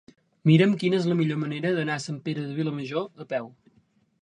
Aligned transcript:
Mira'm 0.51 0.71
quina 0.83 0.97
és 0.99 1.05
la 1.09 1.17
millor 1.19 1.39
manera 1.41 1.75
d'anar 1.77 1.99
a 2.01 2.03
Sant 2.07 2.17
Pere 2.29 2.47
de 2.49 2.59
Vilamajor 2.63 3.07
a 3.27 3.31
peu. 3.35 3.55